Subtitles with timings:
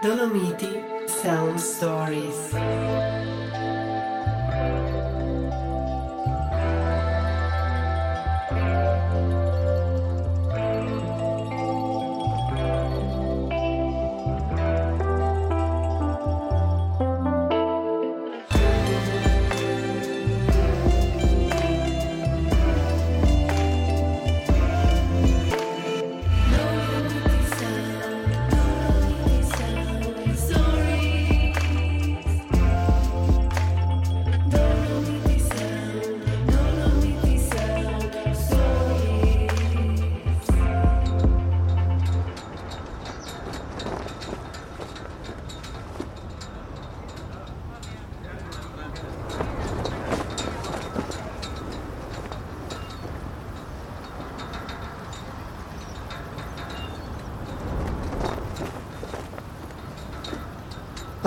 [0.00, 2.54] Dolomiti Sound Stories.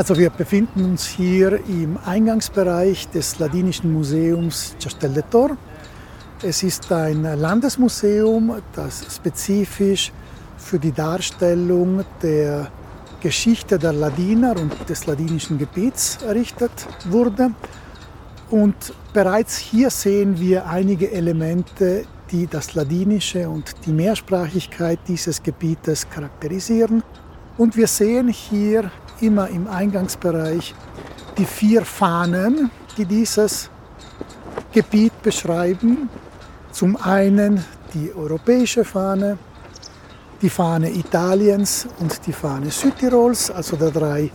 [0.01, 5.55] Also wir befinden uns hier im Eingangsbereich des Ladinischen Museums Castellettor.
[6.41, 10.11] Es ist ein Landesmuseum, das spezifisch
[10.57, 12.71] für die Darstellung der
[13.21, 16.71] Geschichte der Ladiner und des ladinischen Gebiets errichtet
[17.07, 17.51] wurde.
[18.49, 26.09] Und bereits hier sehen wir einige Elemente, die das Ladinische und die Mehrsprachigkeit dieses Gebietes
[26.09, 27.03] charakterisieren.
[27.59, 28.89] Und wir sehen hier
[29.21, 30.75] immer im Eingangsbereich
[31.37, 33.69] die vier Fahnen, die dieses
[34.71, 36.09] Gebiet beschreiben.
[36.71, 39.37] Zum einen die europäische Fahne,
[40.41, 44.31] die Fahne Italiens und die Fahne Südtirols, also der drei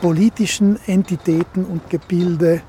[0.00, 2.62] politischen Entitäten und Gebilde,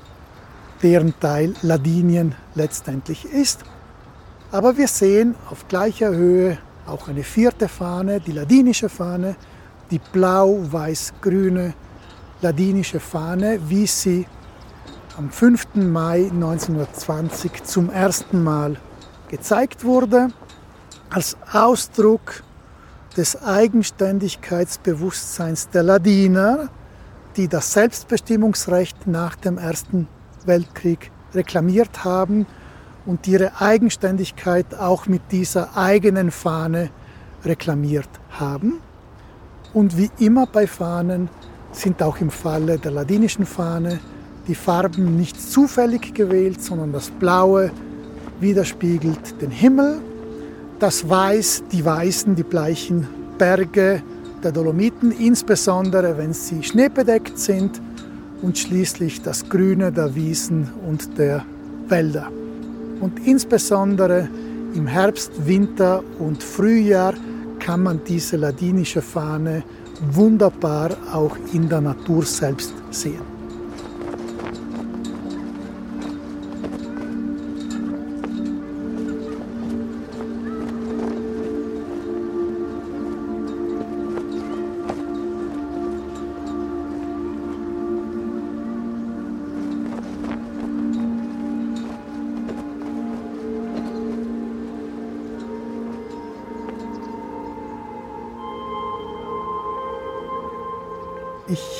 [0.82, 3.60] deren Teil Ladinien letztendlich ist.
[4.52, 9.36] Aber wir sehen auf gleicher Höhe auch eine vierte Fahne, die ladinische Fahne,
[9.90, 11.74] die blau-weiß-grüne
[12.42, 14.26] ladinische Fahne, wie sie
[15.16, 15.68] am 5.
[15.74, 18.76] Mai 1920 zum ersten Mal
[19.28, 20.28] gezeigt wurde,
[21.10, 22.42] als Ausdruck
[23.16, 26.70] des Eigenständigkeitsbewusstseins der Ladiner,
[27.36, 30.08] die das Selbstbestimmungsrecht nach dem Ersten
[30.46, 32.46] Weltkrieg reklamiert haben
[33.06, 36.90] und ihre Eigenständigkeit auch mit dieser eigenen Fahne
[37.44, 38.80] reklamiert haben.
[39.72, 41.28] Und wie immer bei Fahnen
[41.72, 44.00] sind auch im Falle der ladinischen Fahne
[44.48, 47.70] die Farben nicht zufällig gewählt, sondern das Blaue
[48.40, 50.00] widerspiegelt den Himmel,
[50.80, 53.06] das Weiß die weißen, die bleichen
[53.38, 54.02] Berge
[54.42, 57.80] der Dolomiten, insbesondere wenn sie schneebedeckt sind
[58.42, 61.44] und schließlich das Grüne der Wiesen und der
[61.88, 62.28] Wälder.
[63.00, 64.28] Und insbesondere
[64.74, 67.14] im Herbst, Winter und Frühjahr
[67.60, 69.62] kann man diese ladinische Fahne
[70.12, 73.39] wunderbar auch in der Natur selbst sehen.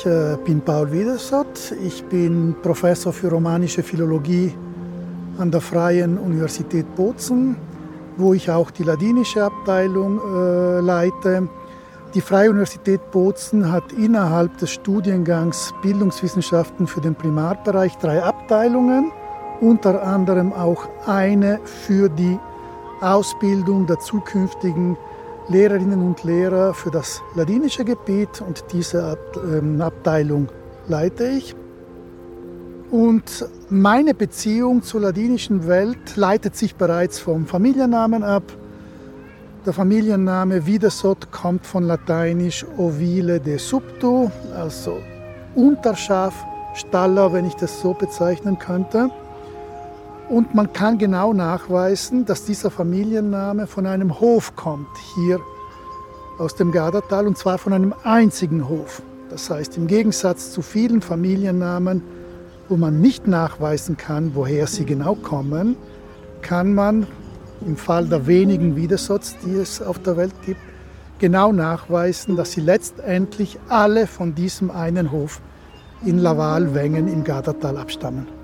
[0.01, 1.75] Ich äh, bin Paul Wiedersott.
[1.85, 4.51] Ich bin Professor für romanische Philologie
[5.37, 7.55] an der Freien Universität Bozen,
[8.17, 11.47] wo ich auch die ladinische Abteilung äh, leite.
[12.15, 19.11] Die Freie Universität Bozen hat innerhalb des Studiengangs Bildungswissenschaften für den Primarbereich drei Abteilungen,
[19.59, 22.39] unter anderem auch eine für die
[23.01, 24.97] Ausbildung der zukünftigen
[25.51, 30.47] Lehrerinnen und Lehrer für das ladinische Gebiet und diese ähm, Abteilung
[30.87, 31.55] leite ich.
[32.89, 38.43] Und meine Beziehung zur ladinischen Welt leitet sich bereits vom Familiennamen ab.
[39.65, 44.97] Der Familienname Videsot kommt von lateinisch ovile de subtu, also
[45.55, 46.33] Unterschaf,
[46.73, 49.11] Staller, wenn ich das so bezeichnen könnte.
[50.31, 55.41] Und man kann genau nachweisen, dass dieser Familienname von einem Hof kommt, hier
[56.39, 59.01] aus dem Gardatal, und zwar von einem einzigen Hof.
[59.29, 62.01] Das heißt, im Gegensatz zu vielen Familiennamen,
[62.69, 65.75] wo man nicht nachweisen kann, woher sie genau kommen,
[66.41, 67.07] kann man
[67.65, 70.61] im Fall der wenigen Widersotz, die es auf der Welt gibt,
[71.19, 75.41] genau nachweisen, dass sie letztendlich alle von diesem einen Hof
[76.05, 78.40] in Laval-Wengen im Gardatal abstammen.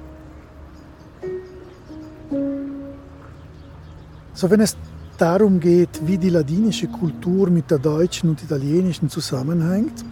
[4.38, 4.78] So, wenn es
[5.18, 10.06] darum geht, wie die ladinische Kultur mit der deutschen und italienischen zusammenhängt,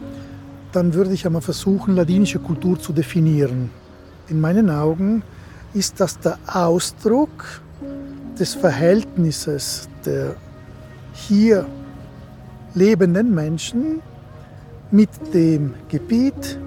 [0.71, 3.69] dann würde ich einmal versuchen, ladinische Kultur zu definieren.
[4.27, 5.21] In meinen Augen
[5.75, 7.61] ist das der Ausdruck
[8.39, 10.35] des Verhältnisses der
[11.13, 11.67] hier
[12.73, 14.01] lebenden Menschen
[14.89, 16.57] mit dem Gebiet,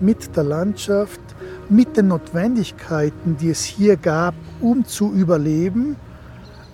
[0.00, 1.22] mit der Landschaft,
[1.70, 5.96] mit den Notwendigkeiten, die es hier gab, um zu überleben,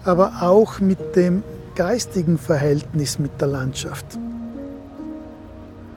[0.04, 1.42] aber auch mit dem
[1.74, 4.06] geistigen Verhältnis mit der Landschaft.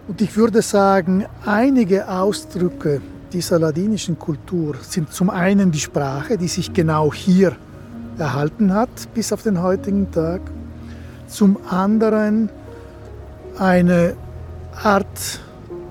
[0.07, 3.01] Und ich würde sagen, einige Ausdrücke
[3.33, 7.55] dieser ladinischen Kultur sind zum einen die Sprache, die sich genau hier
[8.17, 10.41] erhalten hat bis auf den heutigen Tag,
[11.27, 12.49] zum anderen
[13.57, 14.15] eine
[14.83, 15.39] Art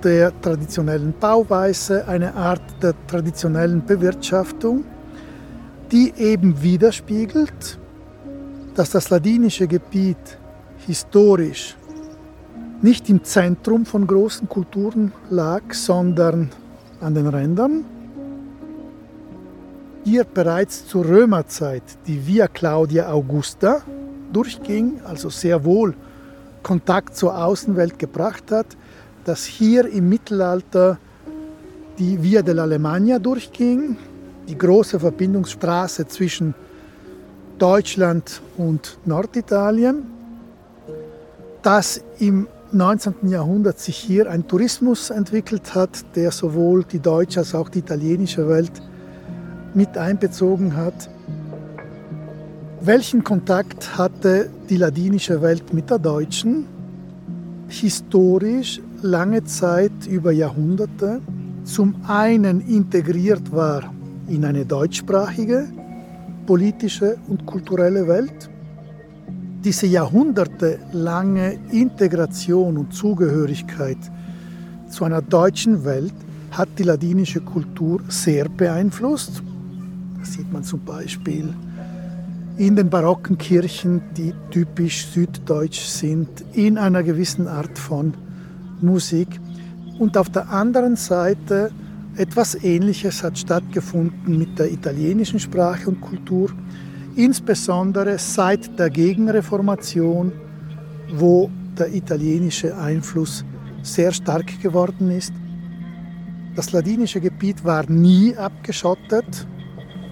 [0.03, 4.85] der traditionellen Bauweise, eine Art der traditionellen Bewirtschaftung,
[5.91, 7.79] die eben widerspiegelt,
[8.75, 10.39] dass das ladinische Gebiet
[10.87, 11.77] historisch
[12.83, 16.51] nicht im Zentrum von großen Kulturen lag, sondern
[17.01, 17.85] an den Rändern.
[20.05, 23.83] Hier bereits zur Römerzeit die Via Claudia Augusta
[24.33, 25.95] durchging, also sehr wohl
[26.63, 28.67] Kontakt zur Außenwelt gebracht hat,
[29.25, 30.99] dass hier im Mittelalter
[31.99, 33.97] die Via dell'Alemagna durchging,
[34.49, 36.55] die große Verbindungsstraße zwischen
[37.65, 40.03] Deutschland und Norditalien,
[41.63, 43.31] dass im 19.
[43.31, 48.47] Jahrhundert sich hier ein Tourismus entwickelt hat, der sowohl die deutsche als auch die italienische
[48.51, 48.83] Welt
[49.73, 51.09] mit einbezogen hat.
[52.83, 56.67] Welchen Kontakt hatte die ladinische Welt mit der deutschen?
[57.69, 61.23] Historisch lange Zeit über Jahrhunderte
[61.65, 63.91] zum einen integriert war
[64.29, 65.67] in eine deutschsprachige,
[66.47, 68.51] politische und kulturelle Welt.
[69.65, 73.99] Diese jahrhundertelange Integration und Zugehörigkeit
[74.89, 76.15] zu einer deutschen Welt
[76.51, 79.43] hat die ladinische Kultur sehr beeinflusst.
[80.21, 81.53] Das sieht man zum Beispiel
[82.57, 88.15] in den barocken Kirchen, die typisch süddeutsch sind, in einer gewissen Art von
[88.81, 89.41] Musik.
[89.99, 91.73] Und auf der anderen Seite
[92.17, 96.51] etwas Ähnliches hat stattgefunden mit der italienischen Sprache und Kultur,
[97.17, 100.33] insbesondere seit der Gegenreformation,
[101.13, 103.45] wo der italienische Einfluss
[103.83, 105.33] sehr stark geworden ist.
[106.55, 109.47] Das ladinische Gebiet war nie abgeschottet,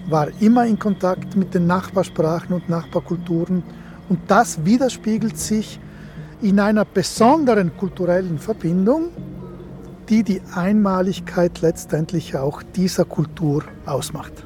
[0.09, 3.63] war immer in Kontakt mit den Nachbarsprachen und Nachbarkulturen
[4.09, 5.79] und das widerspiegelt sich
[6.41, 9.09] in einer besonderen kulturellen Verbindung,
[10.09, 14.45] die die Einmaligkeit letztendlich auch dieser Kultur ausmacht.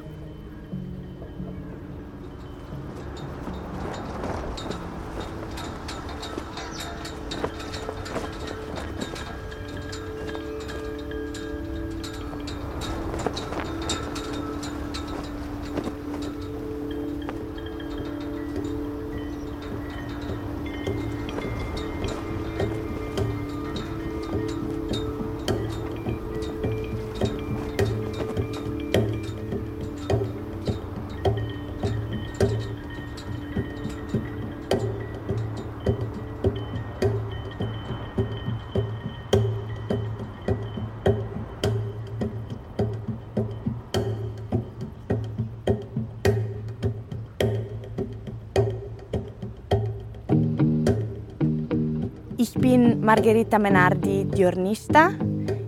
[53.08, 55.08] Margherita Menardi Diornista.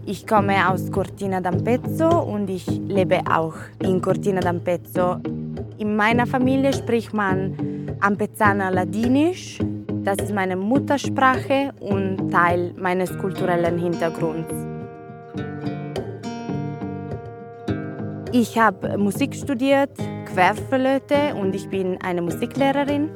[0.04, 5.22] Ich komme aus Cortina d'Ampezzo und ich lebe auch in Cortina d'Ampezzo.
[5.78, 9.58] In meiner Familie spricht man Ampezzana Ladinisch.
[10.04, 14.54] Das ist meine Muttersprache und Teil meines kulturellen Hintergrunds.
[18.32, 23.08] Ich habe Musik studiert, Querflöte und ich bin eine Musiklehrerin.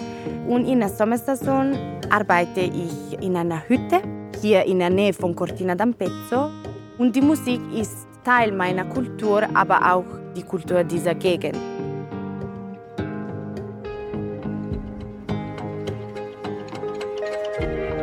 [0.48, 1.74] Und in der Sommersaison
[2.14, 4.00] arbeite ich in einer Hütte
[4.40, 6.50] hier in der Nähe von Cortina d'Ampezzo.
[6.98, 10.04] Und die Musik ist Teil meiner Kultur, aber auch
[10.36, 11.58] die Kultur dieser Gegend.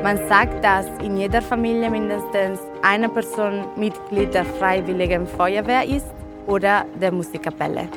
[0.04, 6.08] Man sagt, dass in jeder Familie mindestens eine Person Mitglied der Freiwilligen Feuerwehr ist
[6.48, 7.88] oder der Musikkapelle.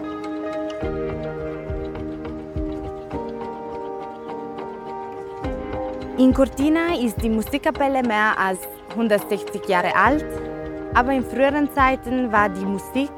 [6.16, 10.25] In Cortina ist die Musikkapelle mehr als 160 Jahre alt,
[10.94, 13.11] aber in früheren Zeiten war die Musik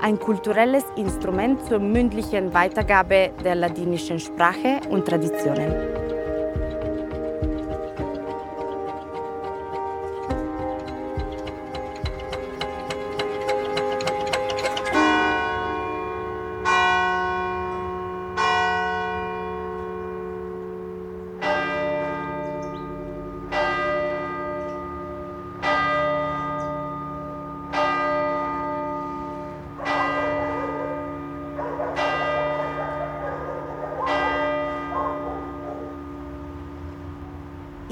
[0.00, 6.03] ein kulturelles Instrument zur mündlichen Weitergabe der ladinischen Sprache und Traditionen.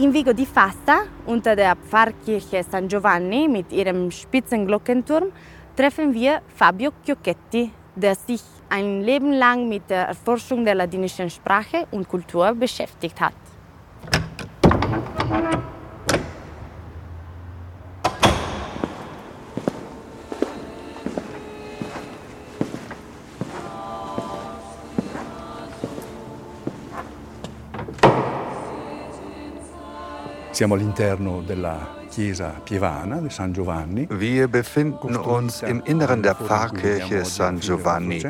[0.02, 5.30] In Vigo di Fassa, unter der Pfarrkirche San Giovanni mit ihrem spitzen Glockenturm,
[5.76, 11.86] treffen wir Fabio Chiocchetti, der sich ein Leben lang mit der Erforschung der ladinischen Sprache
[11.92, 13.34] und Kultur beschäftigt hat.
[30.52, 32.01] Siamo all'interno della
[34.10, 38.22] Wir befinden uns im Inneren der Pfarrkirche San Giovanni,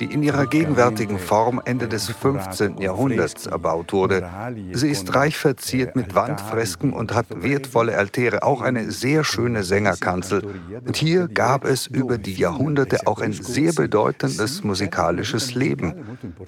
[0.00, 2.78] die in ihrer gegenwärtigen Form Ende des 15.
[2.78, 4.26] Jahrhunderts erbaut wurde.
[4.72, 10.42] Sie ist reich verziert mit Wandfresken und hat wertvolle Altäre, auch eine sehr schöne Sängerkanzel.
[10.86, 15.94] Und hier gab es über die Jahrhunderte auch ein sehr bedeutendes musikalisches Leben.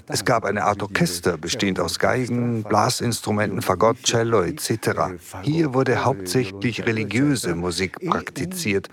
[0.06, 5.18] Es gab eine Art Orchester, bestehend aus Geigen, Blasinstrumenten, Fagott, Cello etc.
[5.42, 8.88] Hier wurde hauptsächlich religiöse Musik praktiziert.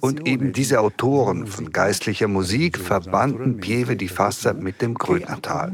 [0.00, 5.72] Und eben diese Autoren von geistlicher Musik verbanden Pieve di Fassa mit dem Grönertal.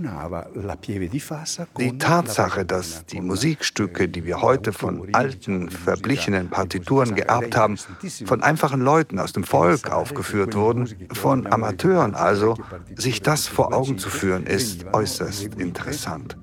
[1.78, 7.76] Die Tatsache, dass die Musikstücke, die wir heute von alten, verblichenen Partituren geerbt haben,
[8.24, 12.56] von einfachen Leuten aus dem Volk aufgeführt wurden, von Amateuren also,
[12.96, 16.36] sich das vor Augen zu führen, ist äußerst interessant.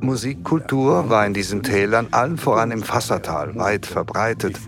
[0.00, 4.58] Musikkultur war in diesen Tälern allen voran im Fassertal weit verbreitet.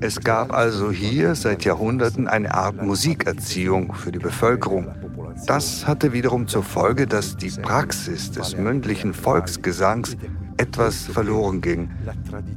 [0.00, 4.88] Es gab also hier seit Jahrhunderten eine Art Musikerziehung für die Bevölkerung.
[5.46, 10.16] Das hatte wiederum zur Folge, dass die Praxis des mündlichen Volksgesangs
[10.56, 11.90] etwas verloren ging,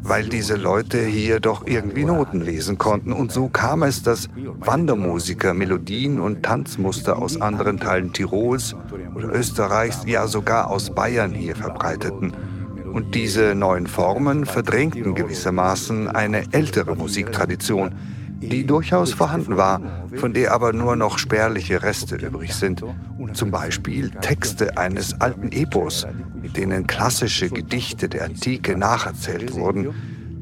[0.03, 3.13] weil diese Leute hier doch irgendwie Noten lesen konnten.
[3.13, 4.29] Und so kam es, dass
[4.59, 8.75] Wandermusiker Melodien und Tanzmuster aus anderen Teilen Tirols
[9.15, 12.33] oder Österreichs, ja sogar aus Bayern hier verbreiteten.
[12.91, 17.93] Und diese neuen Formen verdrängten gewissermaßen eine ältere Musiktradition,
[18.41, 19.81] die durchaus vorhanden war,
[20.15, 22.83] von der aber nur noch spärliche Reste übrig sind.
[23.33, 26.07] Zum Beispiel Texte eines alten Epos,
[26.41, 29.93] mit denen klassische Gedichte der Antike nacherzählt wurden.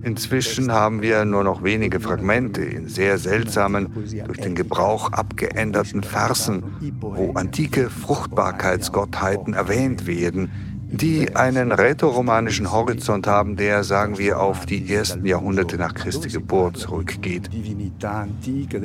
[0.04, 3.90] Inzwischen haben wir nur noch wenige Fragmente in sehr seltsamen,
[4.26, 6.64] durch den Gebrauch abgeänderten Versen,
[7.02, 14.94] wo antike Fruchtbarkeitsgottheiten erwähnt werden, die einen rätoromanischen Horizont haben, der, sagen wir, auf die
[14.94, 17.50] ersten Jahrhunderte nach Christi Geburt zurückgeht.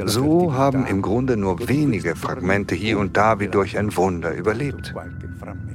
[0.07, 4.95] So haben im Grunde nur wenige Fragmente hier und da wie durch ein Wunder überlebt.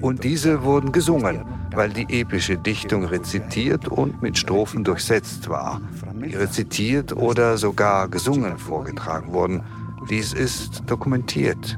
[0.02, 1.44] Und diese wurden gesungen,
[1.74, 5.82] weil die epische Dichtung rezitiert und mit Strophen durchsetzt war,
[6.24, 9.62] die rezitiert oder sogar gesungen vorgetragen wurden.
[10.10, 11.78] Dies ist dokumentiert.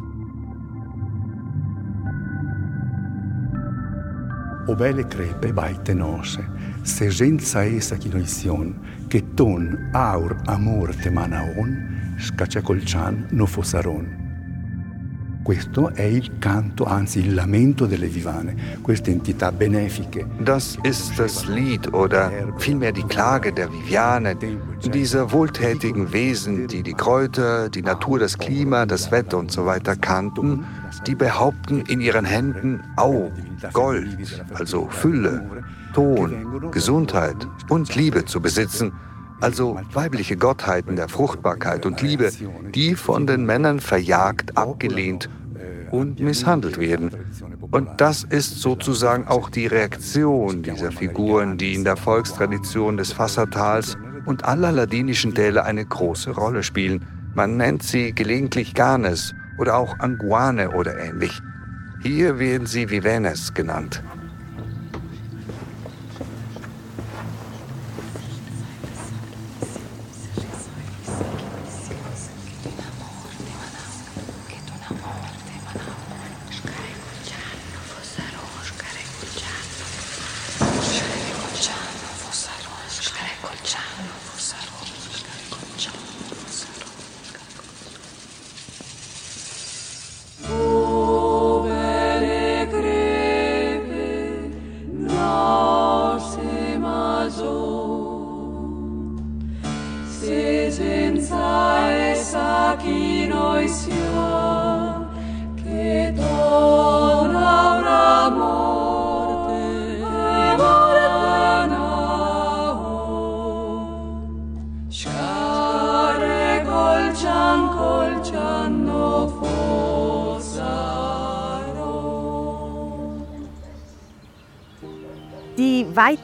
[4.70, 6.46] obele crepe baite noše,
[6.84, 8.74] se ženca esa kinojsion,
[9.10, 11.78] che ton aur amor te mana on manaon,
[12.20, 14.29] škačakolčan no fosaron.
[15.50, 20.28] Questo è il canto, anzi il lamento delle Vivane, queste entità benefiche.
[20.38, 24.38] Das ist das Lied oder vielmehr die Klage der Viviane,
[24.94, 29.96] dieser wohltätigen Wesen, die die Kräuter, die Natur, das Klima, das Wetter und so weiter
[29.96, 30.66] kannten,
[31.08, 33.32] die behaupten in ihren Händen Au,
[33.74, 35.64] Gold, also Fülle,
[35.96, 38.92] Ton, Gesundheit und Liebe zu besitzen
[39.42, 42.30] also weibliche Gottheiten der Fruchtbarkeit und Liebe,
[42.76, 45.30] die von den Männern verjagt, abgelehnt
[45.92, 47.12] und misshandelt werden.
[47.72, 53.98] Und das ist sozusagen auch die Reaktion dieser Figuren, die in der Volkstradition des Fassertals
[54.26, 57.06] und aller ladinischen Täler eine große Rolle spielen.
[57.36, 61.40] Man nennt sie gelegentlich Ganes oder auch Anguane oder ähnlich.
[62.02, 64.02] Hier werden sie Vivenes genannt.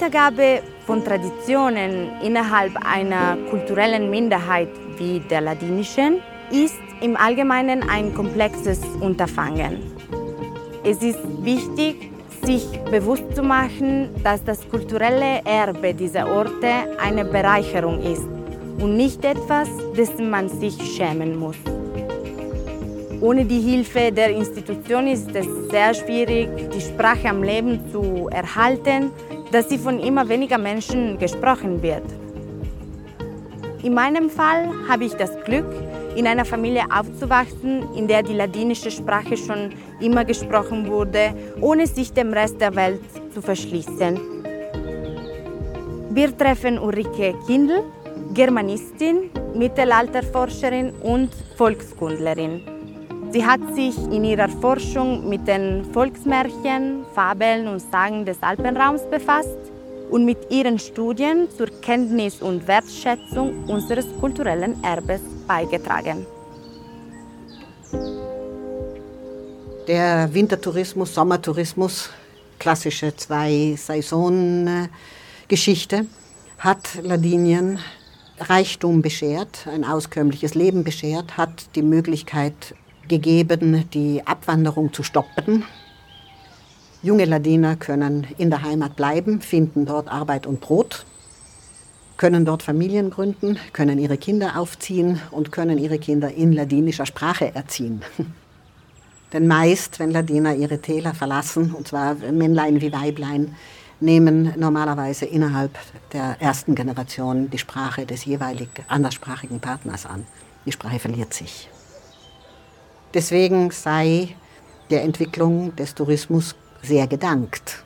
[0.05, 6.17] Weitergabe von Traditionen innerhalb einer kulturellen Minderheit wie der ladinischen
[6.51, 9.79] ist im Allgemeinen ein komplexes Unterfangen.
[10.83, 12.12] Es ist wichtig,
[12.45, 16.69] sich bewusst zu machen, dass das kulturelle Erbe dieser Orte
[17.00, 18.27] eine Bereicherung ist
[18.79, 21.57] und nicht etwas, dessen man sich schämen muss.
[23.21, 29.09] Ohne die Hilfe der Institution ist es sehr schwierig, die Sprache am Leben zu erhalten,
[29.55, 32.03] da sie von immer weniger Menschen gesprochen wird.
[33.83, 35.71] In meinem Fall habe ich das Glück,
[36.17, 39.71] in einer Familie aufzuwachsen, in der die ladinische Sprache schon
[40.01, 43.00] immer gesprochen wurde, ohne sich dem Rest der Welt
[43.33, 44.19] zu verschließen.
[46.09, 47.81] Wir treffen Ulrike Kindl,
[48.33, 52.75] Germanistin, Mittelalterforscherin und Volkskundlerin.
[53.36, 59.58] Sie hat sich in ihrer Forschung mit den Volksmärchen, Fabeln und Sagen des Alpenraums befasst
[60.10, 66.25] und mit ihren Studien zur Kenntnis und Wertschätzung unseres kulturellen Erbes beigetragen.
[69.86, 72.10] Der Wintertourismus, Sommertourismus,
[72.58, 76.06] klassische Zwei-Saison-Geschichte,
[76.60, 77.80] hat Ladinien
[78.39, 82.74] Reichtum beschert, ein auskömmliches Leben beschert, hat die Möglichkeit
[83.07, 85.63] gegeben, die Abwanderung zu stoppen.
[87.01, 91.05] Junge Ladiner können in der Heimat bleiben, finden dort Arbeit und Brot
[92.17, 97.53] können dort Familien gründen, können ihre Kinder aufziehen und können ihre Kinder in ladinischer Sprache
[97.53, 98.01] erziehen.
[99.34, 103.56] Denn meist, wenn Ladiner ihre Täler verlassen, und zwar Männlein wie Weiblein,
[103.99, 105.77] nehmen normalerweise innerhalb
[106.13, 110.25] der ersten Generation die Sprache des jeweilig anderssprachigen Partners an.
[110.65, 111.69] Die Sprache verliert sich.
[113.15, 114.36] Deswegen sei
[114.89, 117.86] der Entwicklung des Tourismus sehr gedankt,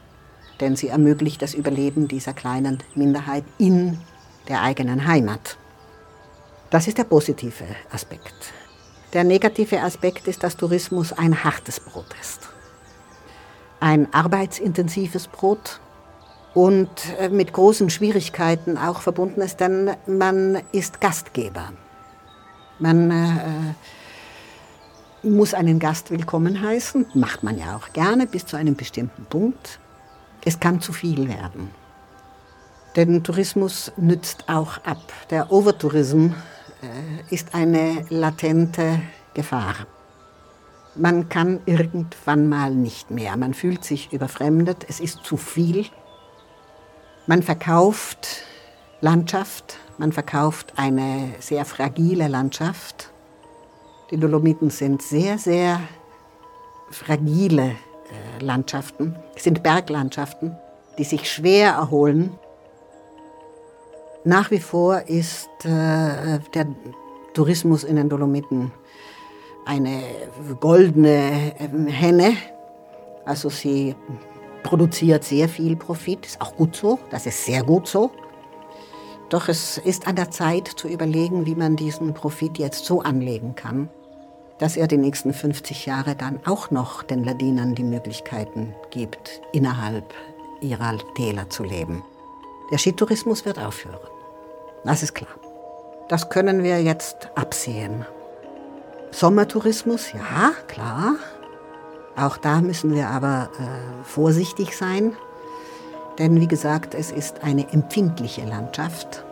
[0.59, 3.99] denn sie ermöglicht das Überleben dieser kleinen Minderheit in
[4.47, 5.57] der eigenen Heimat.
[6.71, 8.53] Das ist der positive Aspekt.
[9.13, 12.49] Der negative Aspekt ist, dass Tourismus ein hartes Brot ist.
[13.79, 15.79] Ein arbeitsintensives Brot
[16.55, 16.89] und
[17.19, 21.71] äh, mit großen Schwierigkeiten auch verbunden ist, denn man ist Gastgeber.
[22.79, 23.73] Man äh,
[25.23, 29.79] muss einen Gast willkommen heißen, macht man ja auch gerne bis zu einem bestimmten Punkt.
[30.45, 31.69] Es kann zu viel werden.
[32.95, 35.01] Denn Tourismus nützt auch ab.
[35.29, 36.31] Der Overtourism
[36.81, 39.01] äh, ist eine latente
[39.33, 39.75] Gefahr.
[40.95, 43.37] Man kann irgendwann mal nicht mehr.
[43.37, 44.85] Man fühlt sich überfremdet.
[44.87, 45.85] Es ist zu viel.
[47.27, 48.43] Man verkauft
[49.01, 49.77] Landschaft.
[49.97, 53.11] Man verkauft eine sehr fragile Landschaft.
[54.11, 55.81] Die Dolomiten sind sehr, sehr
[56.89, 59.15] fragile äh, Landschaften.
[59.35, 60.55] Sind Berglandschaften,
[60.97, 62.37] die sich schwer erholen
[64.25, 66.67] nach wie vor ist äh, der
[67.33, 68.71] Tourismus in den Dolomiten
[69.65, 70.01] eine
[70.59, 72.33] goldene ähm, Henne.
[73.25, 73.95] Also sie
[74.63, 78.11] produziert sehr viel Profit, ist auch gut so, das ist sehr gut so.
[79.29, 83.55] Doch es ist an der Zeit zu überlegen, wie man diesen Profit jetzt so anlegen
[83.55, 83.89] kann,
[84.59, 90.13] dass er die nächsten 50 Jahre dann auch noch den Ladinern die Möglichkeiten gibt, innerhalb
[90.61, 92.03] ihrer Täler zu leben.
[92.71, 93.99] Der Skitourismus wird aufhören.
[94.83, 95.29] Das ist klar.
[96.09, 98.05] Das können wir jetzt absehen.
[99.11, 101.15] Sommertourismus, ja, klar.
[102.15, 105.13] Auch da müssen wir aber äh, vorsichtig sein.
[106.17, 109.23] Denn wie gesagt, es ist eine empfindliche Landschaft,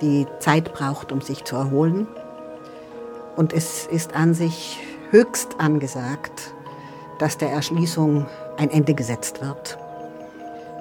[0.00, 2.08] die Zeit braucht, um sich zu erholen.
[3.36, 4.78] Und es ist an sich
[5.10, 6.54] höchst angesagt,
[7.18, 9.78] dass der Erschließung ein Ende gesetzt wird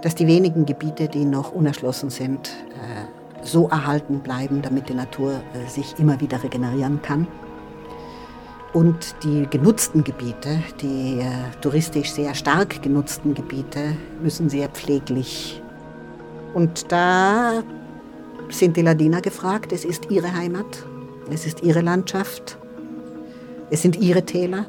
[0.01, 5.41] dass die wenigen Gebiete, die noch unerschlossen sind, äh, so erhalten bleiben, damit die Natur
[5.53, 7.27] äh, sich immer wieder regenerieren kann.
[8.73, 11.25] Und die genutzten Gebiete, die äh,
[11.61, 15.61] touristisch sehr stark genutzten Gebiete, müssen sehr pfleglich.
[16.53, 17.63] Und da
[18.49, 19.71] sind die Ladiner gefragt.
[19.71, 20.85] Es ist ihre Heimat,
[21.31, 22.57] es ist ihre Landschaft,
[23.69, 24.65] es sind ihre Täler.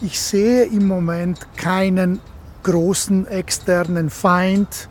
[0.00, 2.20] Ich sehe im Moment keinen
[2.62, 4.88] großen externen Feind,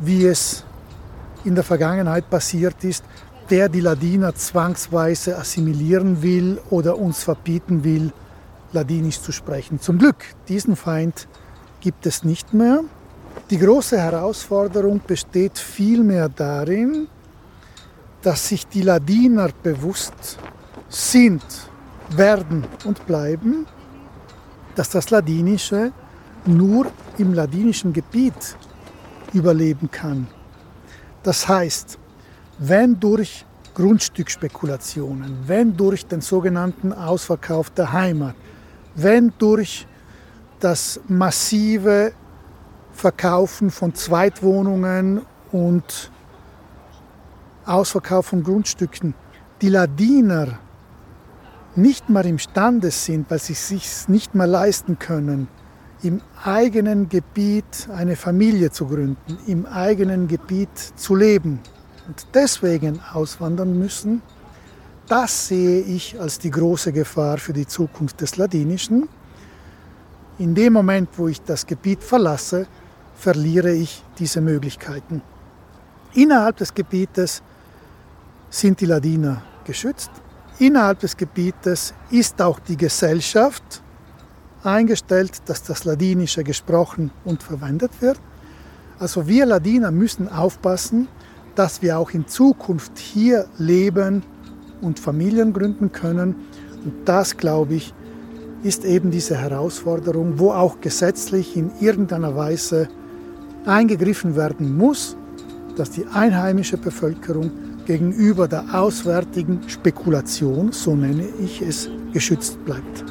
[0.00, 0.64] wie es
[1.44, 3.04] in der Vergangenheit passiert ist,
[3.50, 8.12] der die Ladiner zwangsweise assimilieren will oder uns verbieten will,
[8.72, 9.80] Ladinisch zu sprechen.
[9.80, 10.16] Zum Glück,
[10.48, 11.26] diesen Feind
[11.80, 12.82] gibt es nicht mehr.
[13.48, 17.08] Die große Herausforderung besteht vielmehr darin,
[18.20, 20.38] dass sich die Ladiner bewusst
[20.90, 21.42] sind,
[22.10, 23.66] werden und bleiben,
[24.74, 25.92] dass das Ladinische
[26.44, 28.56] nur im ladinischen Gebiet
[29.32, 30.26] überleben kann.
[31.22, 31.98] Das heißt,
[32.58, 33.44] wenn durch
[33.74, 38.34] Grundstückspekulationen, wenn durch den sogenannten Ausverkauf der Heimat,
[38.96, 39.86] wenn durch
[40.58, 42.12] das massive
[42.92, 46.10] Verkaufen von Zweitwohnungen und
[47.64, 49.14] Ausverkauf von Grundstücken
[49.62, 50.58] die Ladiner
[51.76, 55.46] nicht mehr imstande sind, weil sie es sich nicht mehr leisten können,
[56.02, 61.60] im eigenen Gebiet eine Familie zu gründen, im eigenen Gebiet zu leben
[62.08, 64.22] und deswegen auswandern müssen,
[65.06, 69.08] das sehe ich als die große Gefahr für die Zukunft des Ladinischen.
[70.38, 72.66] In dem Moment, wo ich das Gebiet verlasse,
[73.14, 75.22] verliere ich diese Möglichkeiten.
[76.14, 77.42] Innerhalb des Gebietes
[78.50, 80.10] sind die Ladiner geschützt.
[80.58, 83.82] Innerhalb des Gebietes ist auch die Gesellschaft
[84.62, 88.20] eingestellt, dass das Ladinische gesprochen und verwendet wird.
[88.98, 91.08] Also wir Ladiner müssen aufpassen,
[91.58, 94.22] dass wir auch in Zukunft hier leben
[94.80, 96.36] und Familien gründen können.
[96.84, 97.92] Und das, glaube ich,
[98.62, 102.88] ist eben diese Herausforderung, wo auch gesetzlich in irgendeiner Weise
[103.66, 105.16] eingegriffen werden muss,
[105.76, 107.50] dass die einheimische Bevölkerung
[107.86, 113.04] gegenüber der auswärtigen Spekulation, so nenne ich es, geschützt bleibt.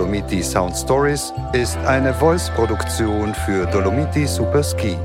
[0.00, 4.96] Dolomiti Sound Stories ist eine Voice-Produktion für Dolomiti Superski.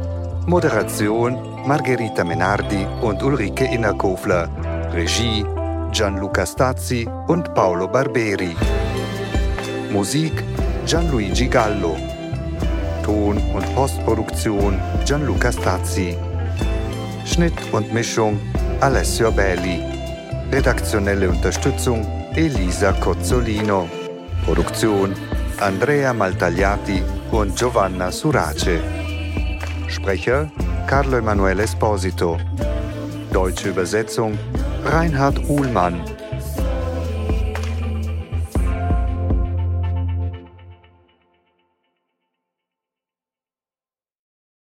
[0.45, 4.47] Moderation Margherita Menardi und Ulrike Innerkofler.
[4.93, 5.45] Regie
[5.91, 8.55] Gianluca Stazzi und Paolo Barberi.
[9.91, 10.31] Musik
[10.85, 11.97] Gianluigi Gallo.
[13.03, 16.15] Ton- und Postproduktion Gianluca Stazzi.
[17.25, 18.39] Schnitt und Mischung
[18.79, 19.83] Alessio Belli.
[20.53, 23.89] Redaktionelle Unterstützung Elisa Cozzolino.
[24.45, 25.15] Produktion
[25.57, 28.79] Andrea Maltagliati und Giovanna Surace.
[29.87, 30.51] Sprecher
[30.85, 32.37] Carlo Emanuele Esposito.
[33.33, 34.37] Deutsche Übersetzung
[34.83, 36.14] Reinhard Uhlmann.